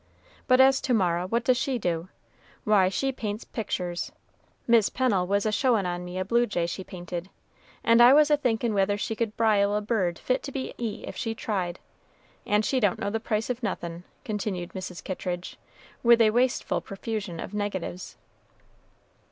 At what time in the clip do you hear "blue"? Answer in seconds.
6.25-6.47